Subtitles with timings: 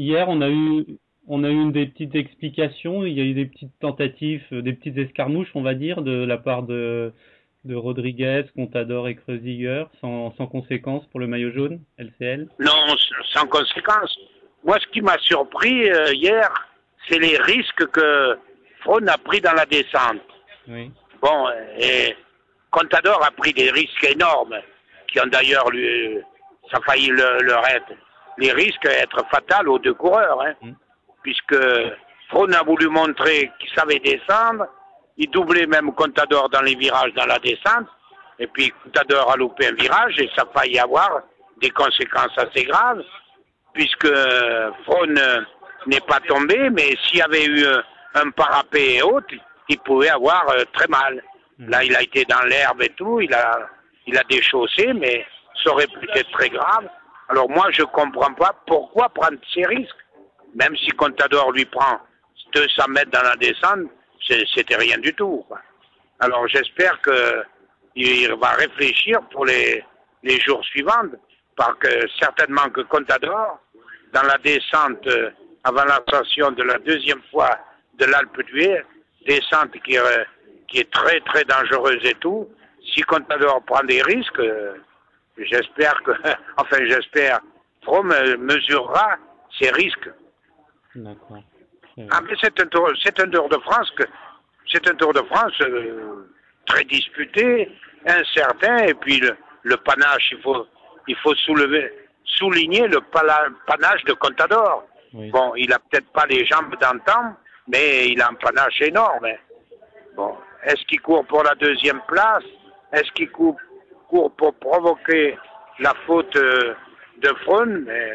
[0.00, 3.46] hier, on a eu on a eu des petites explications, il y a eu des
[3.46, 7.12] petites tentatives, euh, des petites escarmouches, on va dire, de la part de,
[7.64, 12.96] de Rodriguez, Contador et Kreuziger, sans, sans conséquence pour le maillot jaune, LCL Non,
[13.32, 14.18] sans conséquence.
[14.64, 16.50] Moi, ce qui m'a surpris euh, hier,
[17.08, 18.38] c'est les risques que
[18.80, 20.26] Fron a pris dans la descente.
[20.68, 20.90] Oui.
[21.22, 21.46] Bon,
[21.78, 22.16] et
[22.70, 24.56] Contador a pris des risques énormes,
[25.08, 26.18] qui ont d'ailleurs lui,
[26.70, 27.92] ça a failli le, être.
[28.38, 30.72] Les risques être fatals aux deux coureurs, hein, Mm.
[31.22, 31.56] puisque
[32.28, 34.66] Fron a voulu montrer qu'il savait descendre,
[35.16, 37.88] il doublait même Contador dans les virages dans la descente,
[38.38, 41.22] et puis Contador a loupé un virage et ça a failli avoir
[41.60, 43.02] des conséquences assez graves,
[43.74, 44.70] puisque euh,
[45.86, 47.64] n'est pas tombé, mais s'il y avait eu
[48.14, 49.20] un parapet haut,
[49.68, 51.22] il pouvait avoir euh, très mal.
[51.58, 53.68] Là, il a été dans l'herbe et tout, il a,
[54.06, 55.26] il a déchaussé, mais
[55.62, 56.88] ça aurait pu être très grave.
[57.30, 59.94] Alors moi, je comprends pas pourquoi prendre ces risques.
[60.54, 62.00] Même si Contador lui prend
[62.52, 63.88] 200 mètres dans la descente,
[64.54, 65.44] c'était rien du tout.
[66.18, 67.42] Alors j'espère que
[67.94, 69.84] il va réfléchir pour les,
[70.22, 71.08] les jours suivants,
[71.56, 71.88] parce que
[72.20, 73.58] certainement que Contador,
[74.12, 75.30] dans la descente euh,
[75.64, 77.50] avant l'ascension de la deuxième fois
[77.94, 78.82] de l'Alpe d'Huez,
[79.26, 80.26] descente qui, est-
[80.68, 82.48] qui est très très dangereuse et tout,
[82.94, 84.74] si Contador prend des risques, euh,
[85.46, 86.12] j'espère que,
[86.56, 87.40] enfin j'espère,
[87.82, 89.16] Fromm mesurera
[89.58, 90.10] ses risques.
[90.94, 91.42] D'accord.
[92.10, 94.04] Ah, mais c'est un tour, c'est un tour de France que,
[94.72, 96.26] c'est un tour de France euh,
[96.66, 97.70] très disputé,
[98.06, 100.66] incertain, et puis le, le panache, il faut,
[101.08, 101.92] il faut soulever,
[102.24, 104.84] souligner le pala- panache de Contador.
[105.12, 105.30] Oui.
[105.30, 107.34] Bon, il a peut-être pas les jambes d'antan,
[107.68, 109.26] mais il a un panache énorme.
[110.16, 112.44] Bon, est-ce qu'il court pour la deuxième place?
[112.92, 113.56] Est-ce qu'il court,
[114.10, 115.38] court pour provoquer
[115.78, 116.74] la faute euh,
[117.22, 118.12] de Froome Mais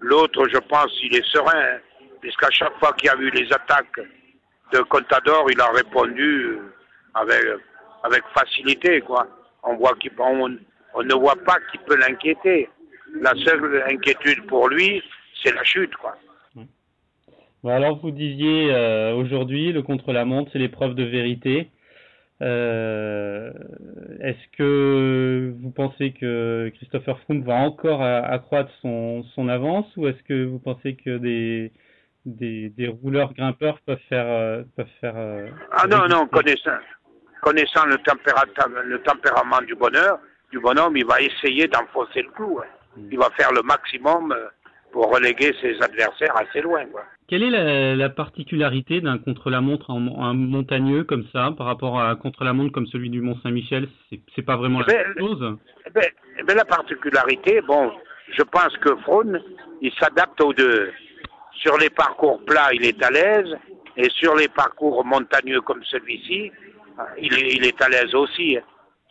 [0.00, 1.78] L'autre, je pense, il est serein, hein,
[2.20, 4.00] puisqu'à chaque fois qu'il y a eu les attaques
[4.72, 6.72] de Contador, il a répondu euh,
[7.14, 7.44] avec,
[8.02, 9.26] avec facilité, quoi.
[9.62, 12.70] On voit qu'il, on, ne voit pas qui peut l'inquiéter.
[13.20, 15.02] La seule inquiétude pour lui,
[15.42, 16.16] c'est la chute, quoi.
[17.62, 21.68] Alors vous disiez euh, aujourd'hui le contre-la-montre c'est l'épreuve de vérité.
[22.42, 23.50] Euh,
[24.20, 30.22] Est-ce que vous pensez que Christopher Froome va encore accroître son, son avance ou est-ce
[30.24, 31.72] que vous pensez que des,
[32.24, 36.78] des, des rouleurs grimpeurs peuvent faire euh, peuvent faire euh, Ah non, non, connaissant,
[37.42, 37.96] connaissant le,
[38.84, 40.18] le tempérament du bonheur,
[40.50, 42.60] du bonhomme, il va essayer d'enfoncer le clou.
[42.60, 42.68] hein.
[43.10, 44.48] Il va faire le maximum euh,
[44.92, 46.84] pour reléguer ses adversaires assez loin.
[46.86, 47.04] Quoi.
[47.28, 52.10] Quelle est la, la particularité d'un contre-la-montre en, en montagneux comme ça par rapport à
[52.10, 53.88] un contre-la-montre comme celui du Mont Saint-Michel
[54.34, 55.56] C'est pas vraiment la Ben, même chose?
[55.86, 56.04] Eh ben,
[56.38, 57.92] eh ben, la particularité, bon,
[58.36, 59.38] je pense que Froome,
[59.80, 60.90] il s'adapte aux deux.
[61.54, 63.54] Sur les parcours plats, il est à l'aise,
[63.96, 66.50] et sur les parcours montagneux comme celui-ci,
[67.18, 68.58] il est, il est à l'aise aussi.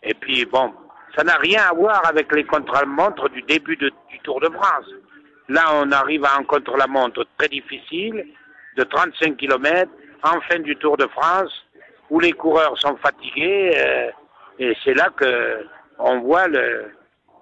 [0.04, 0.74] Et puis, bon,
[1.16, 4.90] ça n'a rien à voir avec les contre-la-montre du début de- du Tour de France.
[5.50, 8.24] Là, on arrive à un contre-la-montre très difficile,
[8.78, 9.92] de 35 km,
[10.24, 11.52] en fin du Tour de France,
[12.12, 14.12] où les coureurs sont fatigués, euh,
[14.60, 15.66] et c'est là que
[15.98, 16.92] on voit le,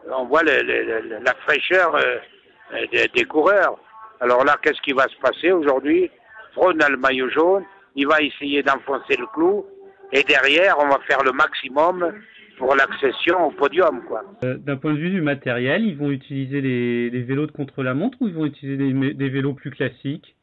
[0.10, 3.78] on voit la fraîcheur euh, des, coureurs.
[4.22, 6.10] Alors là, qu'est-ce qui va se passer aujourd'hui?
[6.54, 9.66] Froome a le maillot jaune, il va essayer d'enfoncer le clou,
[10.14, 12.14] et derrière, on va faire le maximum
[12.58, 14.24] pour l'accession au podium, quoi.
[14.44, 18.18] Euh, D'un point de vue du matériel, ils vont utiliser les, les vélos de contre-la-montre
[18.22, 18.78] ou ils vont utiliser
[19.14, 20.36] des, vélos plus classiques?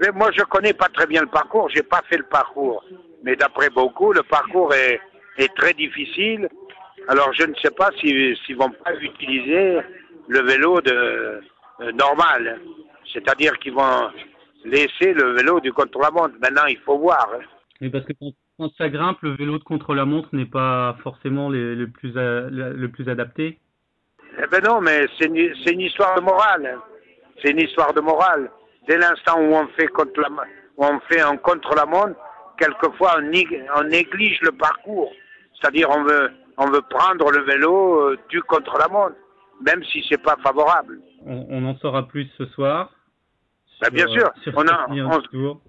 [0.00, 2.84] Mais moi, je connais pas très bien le parcours, j'ai pas fait le parcours.
[3.24, 5.00] Mais d'après beaucoup, le parcours est,
[5.38, 6.48] est très difficile.
[7.08, 9.78] Alors, je ne sais pas s'ils s'ils vont pas utiliser
[10.28, 11.40] le vélo de,
[11.80, 12.60] euh, normal.
[13.12, 14.10] C'est-à-dire qu'ils vont
[14.64, 16.34] laisser le vélo du contre-la-montre.
[16.40, 17.28] Maintenant, il faut voir.
[17.34, 17.44] hein.
[17.80, 18.12] Mais parce que
[18.60, 22.88] quand, ça grimpe, le vélo de contre-la-montre n'est pas forcément le, plus a- le, le
[22.90, 23.58] plus adapté.
[24.42, 26.78] Eh ben non, mais c'est une, histoire de morale.
[27.42, 28.50] C'est une histoire de morale.
[28.86, 30.28] Dès l'instant où on fait contre la,
[30.76, 32.18] où on fait un contre-la-montre,
[32.58, 35.10] quelquefois on, nég- on néglige le parcours.
[35.54, 39.16] C'est-à-dire on veut, on veut prendre le vélo euh, du contre-la-montre,
[39.66, 41.00] même si c'est pas favorable.
[41.26, 42.90] On, on en saura plus ce soir.
[43.80, 45.60] Ben, bien sûr, sur on a- on-.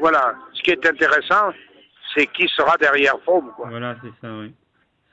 [0.00, 0.34] Voilà.
[0.54, 1.52] Ce qui est intéressant,
[2.14, 3.68] c'est qui sera derrière Froome, quoi.
[3.68, 4.52] Voilà, c'est ça, oui.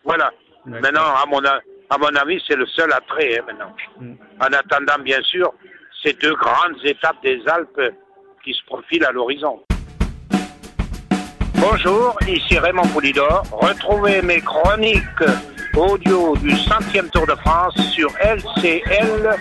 [0.03, 0.31] Voilà.
[0.65, 3.75] Maintenant, à mon, à mon avis, c'est le seul attrait, hein, maintenant.
[4.00, 4.13] Mm.
[4.39, 5.53] En attendant, bien sûr,
[6.03, 7.94] ces deux grandes étapes des Alpes
[8.44, 9.62] qui se profilent à l'horizon.
[11.56, 13.44] Bonjour, ici Raymond Poulidor.
[13.51, 15.24] Retrouvez mes chroniques
[15.75, 19.36] audio du centième Tour de France sur lcl.com.